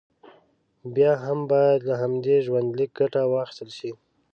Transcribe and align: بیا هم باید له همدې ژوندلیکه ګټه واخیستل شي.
بیا 0.95 1.11
هم 1.23 1.39
باید 1.51 1.79
له 1.89 1.95
همدې 2.01 2.35
ژوندلیکه 2.45 2.93
ګټه 2.99 3.21
واخیستل 3.25 3.69
شي. 3.77 3.91